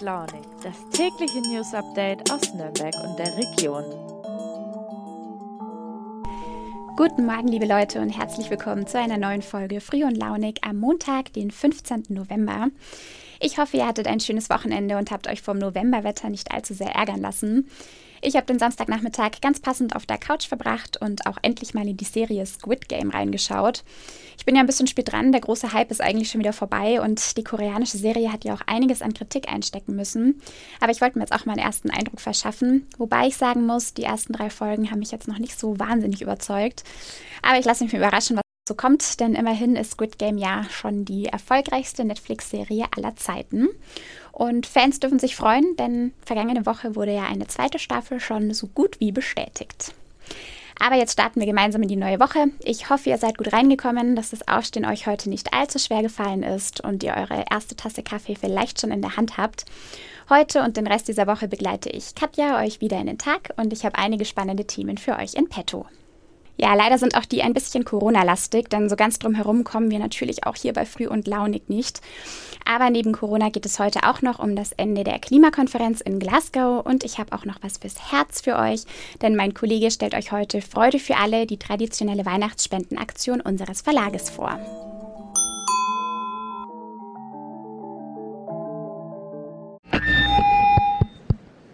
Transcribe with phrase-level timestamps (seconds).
[0.00, 3.84] Launig, das tägliche News Update aus Nürnberg und der Region.
[6.96, 10.78] Guten Morgen, liebe Leute, und herzlich willkommen zu einer neuen Folge Früh und Launig am
[10.78, 12.04] Montag, den 15.
[12.08, 12.68] November.
[13.42, 16.94] Ich hoffe, ihr hattet ein schönes Wochenende und habt euch vom Novemberwetter nicht allzu sehr
[16.94, 17.70] ärgern lassen.
[18.20, 21.96] Ich habe den Samstagnachmittag ganz passend auf der Couch verbracht und auch endlich mal in
[21.96, 23.82] die Serie Squid Game reingeschaut.
[24.36, 27.00] Ich bin ja ein bisschen spät dran, der große Hype ist eigentlich schon wieder vorbei
[27.00, 30.42] und die koreanische Serie hat ja auch einiges an Kritik einstecken müssen.
[30.80, 33.94] Aber ich wollte mir jetzt auch mal einen ersten Eindruck verschaffen, wobei ich sagen muss,
[33.94, 36.84] die ersten drei Folgen haben mich jetzt noch nicht so wahnsinnig überzeugt.
[37.40, 41.04] Aber ich lasse mich überraschen, was so kommt, denn immerhin ist Squid Game ja schon
[41.04, 43.68] die erfolgreichste Netflix-Serie aller Zeiten.
[44.30, 48.68] Und Fans dürfen sich freuen, denn vergangene Woche wurde ja eine zweite Staffel schon so
[48.68, 49.92] gut wie bestätigt.
[50.78, 52.52] Aber jetzt starten wir gemeinsam in die neue Woche.
[52.62, 56.44] Ich hoffe, ihr seid gut reingekommen, dass das Aufstehen euch heute nicht allzu schwer gefallen
[56.44, 59.64] ist und ihr eure erste Tasse Kaffee vielleicht schon in der Hand habt.
[60.28, 63.72] Heute und den Rest dieser Woche begleite ich Katja euch wieder in den Tag und
[63.72, 65.86] ich habe einige spannende Themen für euch in petto.
[66.62, 69.98] Ja, leider sind auch die ein bisschen Corona-lastig, denn so ganz drum herum kommen wir
[69.98, 72.02] natürlich auch hier bei Früh und Launig nicht.
[72.70, 76.84] Aber neben Corona geht es heute auch noch um das Ende der Klimakonferenz in Glasgow
[76.84, 78.82] und ich habe auch noch was fürs Herz für euch,
[79.22, 84.58] denn mein Kollege stellt euch heute Freude für alle, die traditionelle Weihnachtsspendenaktion unseres Verlages vor.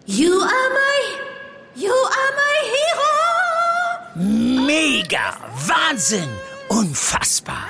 [0.05, 1.17] You are my,
[1.75, 2.16] you are.
[4.19, 5.35] Mega!
[5.67, 6.27] Wahnsinn!
[6.69, 7.67] Unfassbar!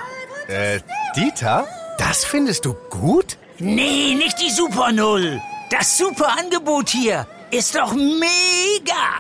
[0.48, 0.80] Äh,
[1.14, 1.67] Dieter?
[1.98, 3.38] Das findest du gut?
[3.59, 5.42] Nee, nicht die Super Null.
[5.70, 9.20] Das super Angebot hier ist doch mega!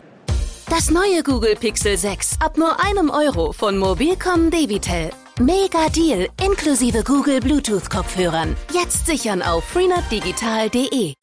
[0.69, 5.09] Das neue Google Pixel 6 ab nur einem Euro von Mobilcom Debitel.
[5.39, 8.55] Mega Deal inklusive Google Bluetooth Kopfhörern.
[8.73, 11.13] Jetzt sichern auf freenotdigital.de.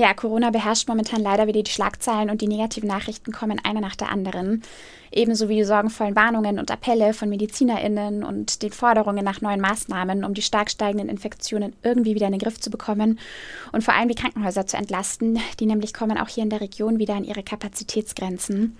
[0.00, 3.96] Ja, Corona beherrscht momentan leider wieder die Schlagzeilen und die negativen Nachrichten kommen einer nach
[3.96, 4.62] der anderen.
[5.10, 10.22] Ebenso wie die sorgenvollen Warnungen und Appelle von MedizinerInnen und den Forderungen nach neuen Maßnahmen,
[10.22, 13.18] um die stark steigenden Infektionen irgendwie wieder in den Griff zu bekommen
[13.72, 15.40] und vor allem die Krankenhäuser zu entlasten.
[15.58, 18.76] Die nämlich kommen auch hier in der Region wieder an ihre Kapazitätsgrenzen.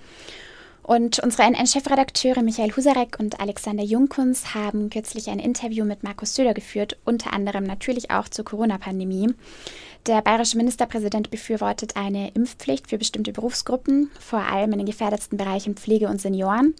[0.89, 6.55] Und unsere NN-Chefredakteure Michael Husarek und Alexander Jungkunz haben kürzlich ein Interview mit Markus Söder
[6.55, 9.35] geführt, unter anderem natürlich auch zur Corona-Pandemie.
[10.07, 15.77] Der bayerische Ministerpräsident befürwortet eine Impfpflicht für bestimmte Berufsgruppen, vor allem in den gefährdetsten Bereichen
[15.77, 16.75] Pflege und Senioren.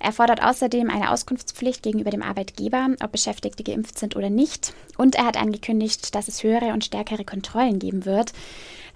[0.00, 4.74] Er fordert außerdem eine Auskunftspflicht gegenüber dem Arbeitgeber, ob Beschäftigte geimpft sind oder nicht.
[4.98, 8.32] Und er hat angekündigt, dass es höhere und stärkere Kontrollen geben wird.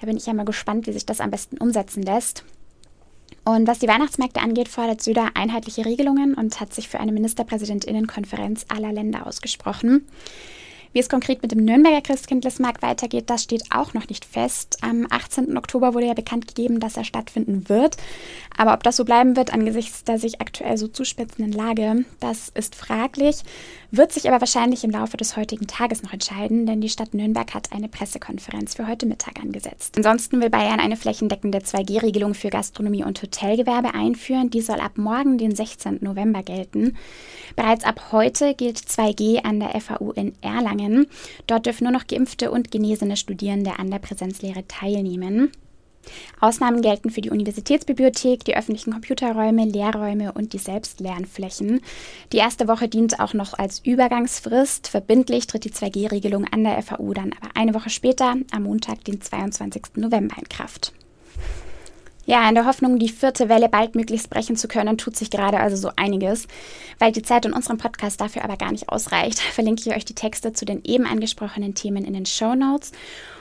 [0.01, 2.43] Da bin ich ja mal gespannt, wie sich das am besten umsetzen lässt.
[3.49, 8.67] Und was die Weihnachtsmärkte angeht, fordert Söder einheitliche Regelungen und hat sich für eine Ministerpräsidentinnenkonferenz
[8.69, 10.07] aller Länder ausgesprochen.
[10.93, 14.79] Wie es konkret mit dem Nürnberger Christkindlesmarkt weitergeht, das steht auch noch nicht fest.
[14.81, 15.57] Am 18.
[15.57, 17.97] Oktober wurde ja bekannt gegeben, dass er stattfinden wird.
[18.57, 22.75] Aber ob das so bleiben wird angesichts der sich aktuell so zuspitzenden Lage, das ist
[22.75, 23.43] fraglich,
[23.91, 27.55] wird sich aber wahrscheinlich im Laufe des heutigen Tages noch entscheiden, denn die Stadt Nürnberg
[27.55, 29.97] hat eine Pressekonferenz für heute Mittag angesetzt.
[29.97, 34.51] Ansonsten will Bayern eine flächendeckende 2G-Regelung für Gastronomie und Hotelgewerbe einführen.
[34.51, 35.99] Die soll ab morgen, den 16.
[36.01, 36.97] November, gelten.
[37.57, 40.78] Bereits ab heute gilt 2G an der FAU in Erlangen.
[40.79, 41.07] Erlangen.
[41.47, 45.51] Dort dürfen nur noch geimpfte und genesene Studierende an der Präsenzlehre teilnehmen.
[46.41, 51.81] Ausnahmen gelten für die Universitätsbibliothek, die öffentlichen Computerräume, Lehrräume und die Selbstlernflächen.
[52.33, 54.89] Die erste Woche dient auch noch als Übergangsfrist.
[54.89, 59.21] Verbindlich tritt die 2G-Regelung an der FAU dann aber eine Woche später, am Montag, den
[59.21, 59.97] 22.
[59.97, 60.95] November, in Kraft.
[62.29, 65.59] Ja, in der Hoffnung, die vierte Welle bald möglichst brechen zu können, tut sich gerade
[65.59, 66.47] also so einiges.
[66.99, 70.15] Weil die Zeit in unserem Podcast dafür aber gar nicht ausreicht, verlinke ich euch die
[70.15, 72.93] Texte zu den eben angesprochenen Themen in den Show Notes.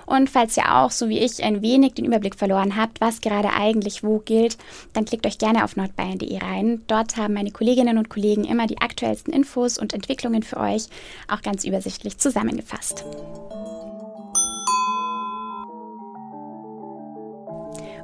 [0.06, 3.50] Und falls ihr auch, so wie ich, ein wenig den Überblick verloren habt, was gerade
[3.52, 4.58] eigentlich wo gilt,
[4.94, 6.82] dann klickt euch gerne auf nordbayern.de rein.
[6.88, 10.85] Dort haben meine Kolleginnen und Kollegen immer die aktuellsten Infos und Entwicklungen für euch
[11.28, 13.03] auch ganz übersichtlich zusammengefasst.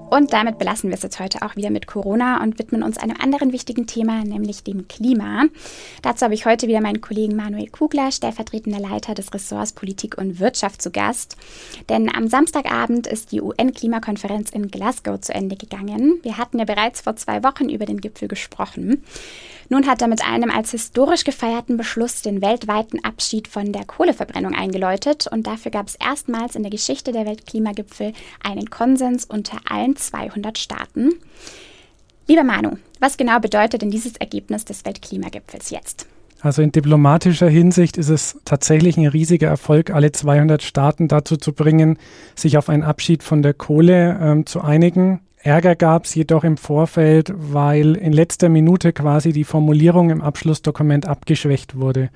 [0.09, 3.15] Und damit belassen wir es jetzt heute auch wieder mit Corona und widmen uns einem
[3.19, 5.45] anderen wichtigen Thema, nämlich dem Klima.
[6.01, 10.39] Dazu habe ich heute wieder meinen Kollegen Manuel Kugler, stellvertretender Leiter des Ressorts Politik und
[10.39, 11.35] Wirtschaft, zu Gast.
[11.89, 16.19] Denn am Samstagabend ist die UN-Klimakonferenz in Glasgow zu Ende gegangen.
[16.21, 19.03] Wir hatten ja bereits vor zwei Wochen über den Gipfel gesprochen.
[19.73, 24.53] Nun hat er mit einem als historisch gefeierten Beschluss den weltweiten Abschied von der Kohleverbrennung
[24.53, 29.95] eingeläutet und dafür gab es erstmals in der Geschichte der Weltklimagipfel einen Konsens unter allen
[29.95, 31.09] 200 Staaten.
[32.27, 36.05] Lieber Manu, was genau bedeutet denn dieses Ergebnis des Weltklimagipfels jetzt?
[36.41, 41.51] Also in diplomatischer Hinsicht ist es tatsächlich ein riesiger Erfolg, alle 200 Staaten dazu zu
[41.51, 41.97] bringen,
[42.35, 45.21] sich auf einen Abschied von der Kohle ähm, zu einigen.
[45.43, 51.05] Ärger gab es jedoch im Vorfeld, weil in letzter Minute quasi die Formulierung im Abschlussdokument
[51.05, 52.09] abgeschwächt wurde.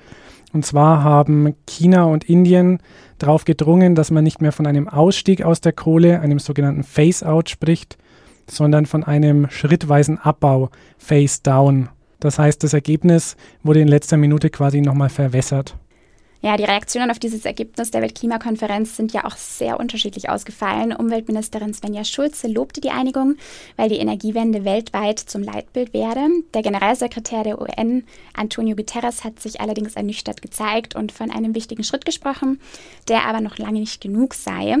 [0.54, 2.78] Und zwar haben China und Indien
[3.18, 7.50] darauf gedrungen, dass man nicht mehr von einem Ausstieg aus der Kohle, einem sogenannten Phase-out
[7.50, 7.98] spricht,
[8.46, 11.90] sondern von einem schrittweisen Abbau, Phase-down.
[12.20, 15.76] Das heißt, das Ergebnis wurde in letzter Minute quasi nochmal verwässert.
[16.40, 20.92] Ja, die Reaktionen auf dieses Ergebnis der Weltklimakonferenz sind ja auch sehr unterschiedlich ausgefallen.
[20.92, 23.34] Umweltministerin Svenja Schulze lobte die Einigung,
[23.76, 26.28] weil die Energiewende weltweit zum Leitbild werde.
[26.54, 28.04] Der Generalsekretär der UN,
[28.34, 32.60] Antonio Guterres, hat sich allerdings ernüchtert gezeigt und von einem wichtigen Schritt gesprochen,
[33.08, 34.76] der aber noch lange nicht genug sei.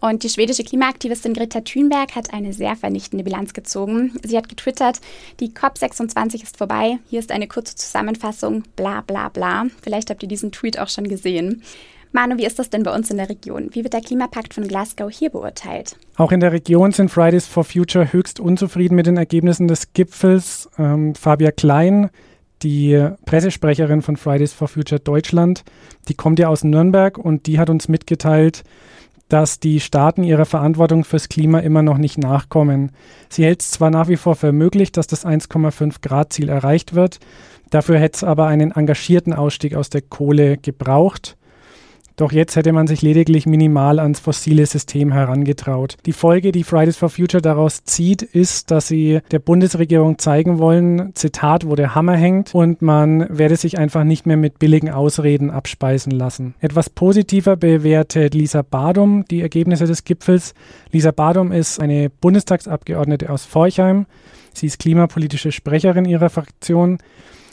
[0.00, 4.12] Und die schwedische Klimaaktivistin Greta Thunberg hat eine sehr vernichtende Bilanz gezogen.
[4.22, 5.00] Sie hat getwittert,
[5.40, 6.98] die COP26 ist vorbei.
[7.08, 9.66] Hier ist eine kurze Zusammenfassung, bla bla bla.
[9.82, 11.62] Vielleicht habt ihr diesen Tweet auch schon gesehen.
[12.12, 13.68] Manu, wie ist das denn bei uns in der Region?
[13.72, 15.96] Wie wird der Klimapakt von Glasgow hier beurteilt?
[16.16, 20.70] Auch in der Region sind Fridays for Future höchst unzufrieden mit den Ergebnissen des Gipfels.
[20.78, 22.08] Ähm, Fabia Klein,
[22.62, 25.64] die Pressesprecherin von Fridays for Future Deutschland,
[26.08, 28.64] die kommt ja aus Nürnberg und die hat uns mitgeteilt,
[29.28, 32.92] dass die Staaten ihrer Verantwortung fürs Klima immer noch nicht nachkommen.
[33.28, 36.94] Sie hält es zwar nach wie vor für möglich, dass das 1,5 Grad Ziel erreicht
[36.94, 37.18] wird,
[37.70, 41.37] dafür hätte es aber einen engagierten Ausstieg aus der Kohle gebraucht.
[42.18, 45.96] Doch jetzt hätte man sich lediglich minimal ans fossile System herangetraut.
[46.04, 51.12] Die Folge, die Fridays for Future daraus zieht, ist, dass sie der Bundesregierung zeigen wollen,
[51.14, 55.50] Zitat, wo der Hammer hängt und man werde sich einfach nicht mehr mit billigen Ausreden
[55.50, 56.56] abspeisen lassen.
[56.58, 60.54] Etwas positiver bewertet Lisa Badum die Ergebnisse des Gipfels.
[60.90, 64.06] Lisa Badum ist eine Bundestagsabgeordnete aus Forchheim.
[64.54, 66.98] Sie ist klimapolitische Sprecherin ihrer Fraktion.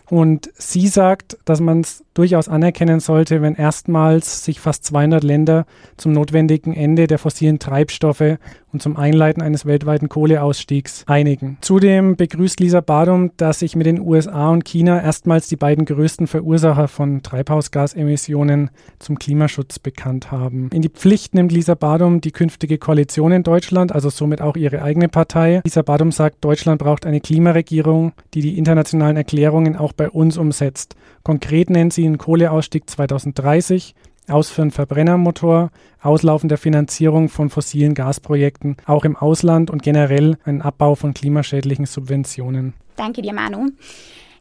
[0.09, 5.65] Und sie sagt, dass man es durchaus anerkennen sollte, wenn erstmals sich fast 200 Länder
[5.97, 8.37] zum notwendigen Ende der fossilen Treibstoffe
[8.71, 11.57] und zum Einleiten eines weltweiten Kohleausstiegs einigen.
[11.61, 16.27] Zudem begrüßt Lisa Badum, dass sich mit den USA und China erstmals die beiden größten
[16.27, 18.69] Verursacher von Treibhausgasemissionen
[18.99, 20.69] zum Klimaschutz bekannt haben.
[20.73, 24.81] In die Pflicht nimmt Lisa Badum die künftige Koalition in Deutschland, also somit auch ihre
[24.81, 25.61] eigene Partei.
[25.63, 30.95] Lisa Badum sagt, Deutschland braucht eine Klimaregierung, die die internationalen Erklärungen auch bei uns umsetzt.
[31.23, 33.95] Konkret nennt sie einen Kohleausstieg 2030,
[34.27, 35.71] Ausführen Verbrennermotor,
[36.01, 41.85] Auslaufen der Finanzierung von fossilen Gasprojekten, auch im Ausland und generell einen Abbau von klimaschädlichen
[41.85, 42.73] Subventionen.
[42.95, 43.71] Danke dir, Manu.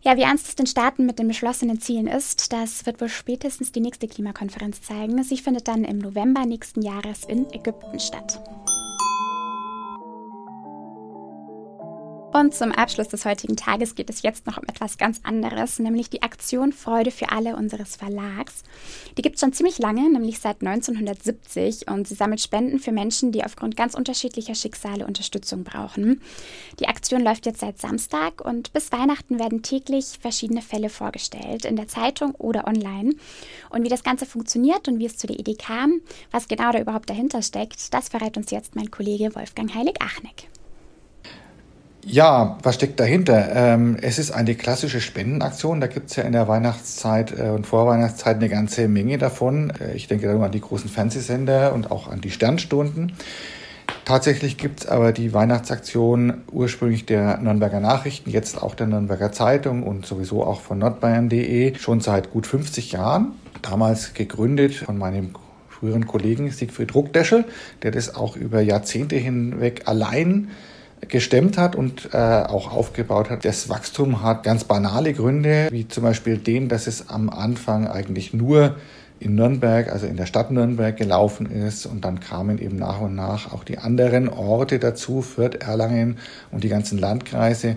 [0.02, 3.72] Ja, wie ernst es den Staaten mit den beschlossenen Zielen ist, das wird wohl spätestens
[3.72, 5.22] die nächste Klimakonferenz zeigen.
[5.22, 8.38] Sie findet dann im November nächsten Jahres in Ägypten statt.
[12.36, 16.10] Und zum Abschluss des heutigen Tages geht es jetzt noch um etwas ganz anderes, nämlich
[16.10, 18.64] die Aktion Freude für alle unseres Verlags.
[19.16, 23.30] Die gibt es schon ziemlich lange, nämlich seit 1970 und sie sammelt Spenden für Menschen,
[23.30, 26.20] die aufgrund ganz unterschiedlicher Schicksale Unterstützung brauchen.
[26.80, 31.76] Die Aktion läuft jetzt seit Samstag und bis Weihnachten werden täglich verschiedene Fälle vorgestellt, in
[31.76, 33.14] der Zeitung oder online.
[33.70, 36.00] Und wie das Ganze funktioniert und wie es zu der Idee kam,
[36.32, 40.48] was genau da überhaupt dahinter steckt, das verrät uns jetzt mein Kollege Wolfgang Heilig-Achneck.
[42.06, 43.48] Ja, was steckt dahinter?
[43.54, 45.80] Ähm, es ist eine klassische Spendenaktion.
[45.80, 49.70] Da gibt es ja in der Weihnachtszeit äh, und Vorweihnachtszeit eine ganze Menge davon.
[49.80, 53.12] Äh, ich denke da nur an die großen Fernsehsender und auch an die Sternstunden.
[54.04, 59.82] Tatsächlich gibt es aber die Weihnachtsaktion ursprünglich der Nürnberger Nachrichten, jetzt auch der Nürnberger Zeitung
[59.82, 63.32] und sowieso auch von nordbayern.de schon seit gut 50 Jahren.
[63.62, 65.30] Damals gegründet von meinem
[65.70, 67.46] früheren Kollegen Siegfried Ruckdeschel,
[67.82, 70.50] der das auch über Jahrzehnte hinweg allein
[71.08, 73.44] gestemmt hat und äh, auch aufgebaut hat.
[73.44, 78.32] Das Wachstum hat ganz banale Gründe, wie zum Beispiel den, dass es am Anfang eigentlich
[78.34, 78.76] nur
[79.20, 83.14] in Nürnberg, also in der Stadt Nürnberg gelaufen ist und dann kamen eben nach und
[83.14, 86.18] nach auch die anderen Orte dazu, Fürth, Erlangen
[86.50, 87.76] und die ganzen Landkreise.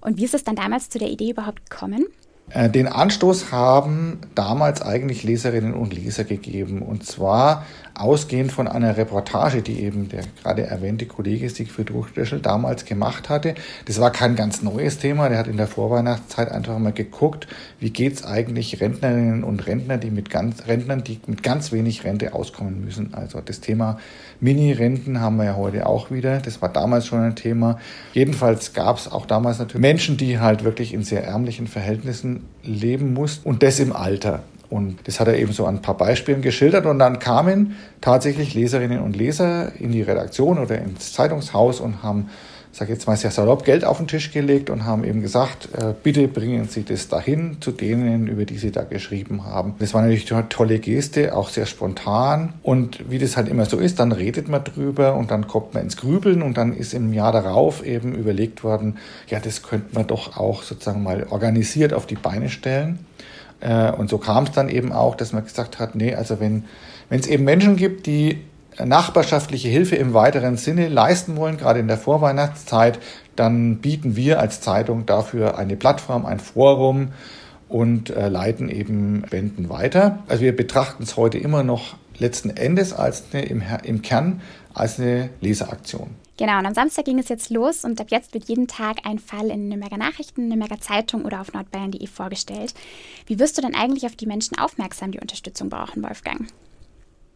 [0.00, 2.06] Und wie ist es dann damals zu der Idee überhaupt gekommen?
[2.50, 6.82] Äh, den Anstoß haben damals eigentlich Leserinnen und Leser gegeben.
[6.82, 7.66] Und zwar
[7.98, 13.54] ausgehend von einer Reportage, die eben der gerade erwähnte Kollege Siegfried Ruchdöschel damals gemacht hatte.
[13.86, 15.28] Das war kein ganz neues Thema.
[15.28, 17.48] Der hat in der Vorweihnachtszeit einfach mal geguckt,
[17.80, 22.34] wie geht's eigentlich Rentnerinnen und Rentner, die mit ganz, Rentnern, die mit ganz wenig Rente
[22.34, 23.14] auskommen müssen.
[23.14, 23.98] Also das Thema
[24.40, 26.38] Mini-Renten haben wir ja heute auch wieder.
[26.38, 27.78] Das war damals schon ein Thema.
[28.12, 33.14] Jedenfalls gab es auch damals natürlich Menschen, die halt wirklich in sehr ärmlichen Verhältnissen leben
[33.14, 34.42] mussten und das im Alter.
[34.70, 36.86] Und das hat er eben so an ein paar Beispielen geschildert.
[36.86, 42.28] Und dann kamen tatsächlich Leserinnen und Leser in die Redaktion oder ins Zeitungshaus und haben
[42.78, 45.94] sage jetzt mal sehr salopp, Geld auf den Tisch gelegt und haben eben gesagt, äh,
[46.00, 49.74] bitte bringen Sie das dahin zu denen, über die Sie da geschrieben haben.
[49.78, 52.54] Das war natürlich eine tolle Geste, auch sehr spontan.
[52.62, 55.82] Und wie das halt immer so ist, dann redet man drüber und dann kommt man
[55.84, 58.98] ins Grübeln und dann ist im Jahr darauf eben überlegt worden,
[59.28, 63.00] ja, das könnte man doch auch sozusagen mal organisiert auf die Beine stellen.
[63.60, 66.64] Äh, und so kam es dann eben auch, dass man gesagt hat, nee, also wenn
[67.10, 68.44] es eben Menschen gibt, die
[68.84, 72.98] nachbarschaftliche Hilfe im weiteren Sinne leisten wollen, gerade in der Vorweihnachtszeit,
[73.36, 77.08] dann bieten wir als Zeitung dafür eine Plattform, ein Forum
[77.68, 80.20] und äh, leiten eben Spenden weiter.
[80.28, 84.40] Also wir betrachten es heute immer noch letzten Endes als eine, im, im Kern
[84.74, 86.10] als eine Leseraktion.
[86.38, 89.18] Genau, und am Samstag ging es jetzt los und ab jetzt wird jeden Tag ein
[89.18, 92.74] Fall in Nürnberger Nachrichten, Nürnberger Zeitung oder auf nordbayern.de vorgestellt.
[93.26, 96.46] Wie wirst du denn eigentlich auf die Menschen aufmerksam, die Unterstützung brauchen, Wolfgang?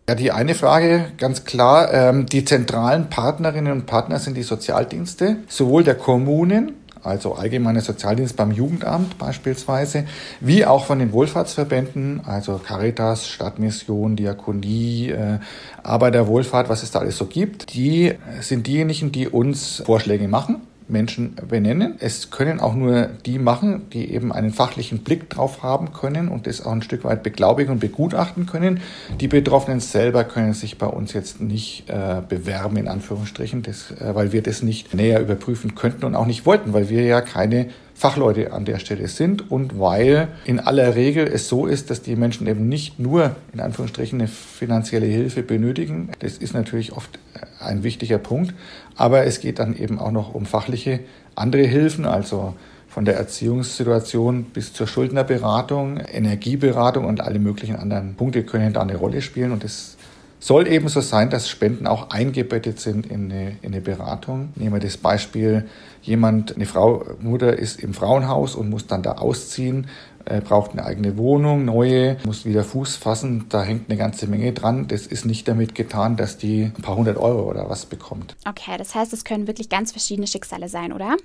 [0.08, 1.92] Ja, die eine Frage ganz klar.
[1.92, 8.36] Ähm, die zentralen Partnerinnen und Partner sind die Sozialdienste, sowohl der Kommunen, also allgemeiner Sozialdienst
[8.36, 10.06] beim Jugendamt beispielsweise,
[10.40, 15.38] wie auch von den Wohlfahrtsverbänden, also Caritas, Stadtmission, Diakonie, äh,
[15.82, 17.74] Arbeiterwohlfahrt, was es da alles so gibt.
[17.74, 21.96] Die sind diejenigen, die uns Vorschläge machen Menschen benennen.
[21.98, 26.46] Es können auch nur die machen, die eben einen fachlichen Blick drauf haben können und
[26.46, 28.80] das auch ein Stück weit beglaubigen und begutachten können.
[29.20, 34.14] Die Betroffenen selber können sich bei uns jetzt nicht äh, bewerben, in Anführungsstrichen, das, äh,
[34.14, 37.68] weil wir das nicht näher überprüfen könnten und auch nicht wollten, weil wir ja keine
[37.94, 42.16] Fachleute an der Stelle sind und weil in aller Regel es so ist, dass die
[42.16, 46.10] Menschen eben nicht nur in Anführungsstrichen eine finanzielle Hilfe benötigen.
[46.20, 47.18] Das ist natürlich oft
[47.60, 48.54] ein wichtiger Punkt,
[48.96, 51.00] aber es geht dann eben auch noch um fachliche
[51.34, 52.54] andere Hilfen, also
[52.88, 58.96] von der Erziehungssituation bis zur Schuldnerberatung, Energieberatung und alle möglichen anderen Punkte können da eine
[58.96, 59.96] Rolle spielen und es
[60.42, 64.48] soll ebenso sein, dass Spenden auch eingebettet sind in eine, in eine Beratung.
[64.56, 65.68] Nehmen wir das Beispiel,
[66.02, 69.86] jemand, eine Frau, Mutter ist im Frauenhaus und muss dann da ausziehen,
[70.24, 74.52] äh, braucht eine eigene Wohnung, neue, muss wieder Fuß fassen, da hängt eine ganze Menge
[74.52, 74.88] dran.
[74.88, 78.34] Das ist nicht damit getan, dass die ein paar hundert Euro oder was bekommt.
[78.44, 81.16] Okay, das heißt, es können wirklich ganz verschiedene Schicksale sein, oder?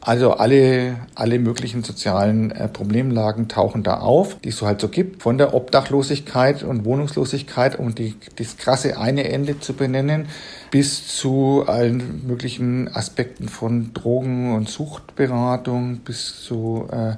[0.00, 4.88] Also alle, alle möglichen sozialen äh, Problemlagen tauchen da auf, die es so halt so
[4.88, 5.22] gibt.
[5.22, 10.26] Von der Obdachlosigkeit und Wohnungslosigkeit, um die, das krasse eine Ende zu benennen,
[10.70, 17.16] bis zu allen möglichen Aspekten von Drogen- und Suchtberatung, bis zu äh,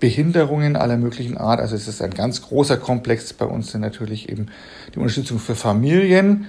[0.00, 1.60] Behinderungen aller möglichen Art.
[1.60, 3.32] Also es ist ein ganz großer Komplex.
[3.32, 4.46] Bei uns sind natürlich eben
[4.94, 6.46] die Unterstützung für Familien,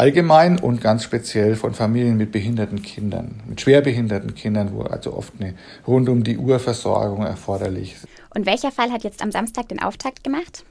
[0.00, 5.34] allgemein und ganz speziell von Familien mit behinderten Kindern, mit schwerbehinderten Kindern, wo also oft
[5.38, 5.52] eine
[5.86, 8.06] rund um die Uhr Versorgung erforderlich ist.
[8.34, 10.64] Und welcher Fall hat jetzt am Samstag den Auftakt gemacht?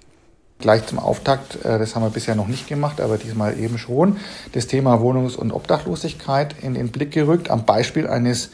[0.58, 4.18] Gleich zum Auftakt, äh, das haben wir bisher noch nicht gemacht, aber diesmal eben schon,
[4.54, 8.50] das Thema Wohnungs- und Obdachlosigkeit in den Blick gerückt, am Beispiel eines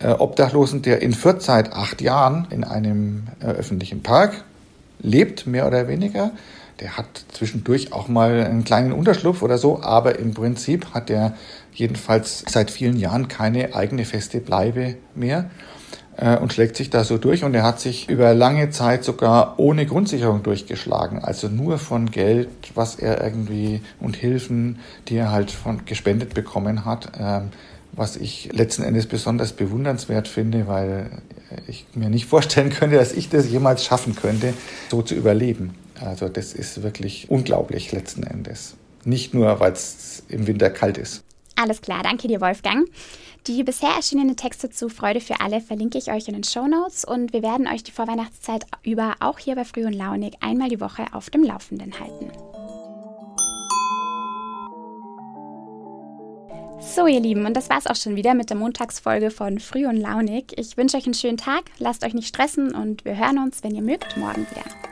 [0.00, 4.42] äh, Obdachlosen, der in Fürth seit acht Jahren in einem äh, öffentlichen Park
[4.98, 6.32] lebt, mehr oder weniger,
[6.80, 11.34] der hat zwischendurch auch mal einen kleinen Unterschlupf oder so, aber im Prinzip hat er
[11.72, 15.50] jedenfalls seit vielen Jahren keine eigene feste Bleibe mehr
[16.16, 17.44] äh, und schlägt sich da so durch.
[17.44, 22.48] Und er hat sich über lange Zeit sogar ohne Grundsicherung durchgeschlagen, also nur von Geld,
[22.74, 27.12] was er irgendwie und Hilfen, die er halt von gespendet bekommen hat.
[27.18, 27.50] Ähm,
[27.92, 31.10] was ich letzten Endes besonders bewundernswert finde, weil
[31.66, 34.54] ich mir nicht vorstellen könnte, dass ich das jemals schaffen könnte,
[34.90, 35.74] so zu überleben.
[36.00, 38.76] Also das ist wirklich unglaublich letzten Endes.
[39.04, 41.22] Nicht nur, weil es im Winter kalt ist.
[41.56, 42.88] Alles klar, danke dir, Wolfgang.
[43.46, 47.04] Die bisher erschienenen Texte zu Freude für alle verlinke ich euch in den Show Notes
[47.04, 50.80] und wir werden euch die Vorweihnachtszeit über auch hier bei Früh und Launig einmal die
[50.80, 52.30] Woche auf dem Laufenden halten.
[56.80, 59.96] So, ihr Lieben, und das war's auch schon wieder mit der Montagsfolge von Früh und
[59.96, 60.58] Launig.
[60.58, 63.74] Ich wünsche euch einen schönen Tag, lasst euch nicht stressen und wir hören uns, wenn
[63.74, 64.89] ihr mögt, morgen wieder.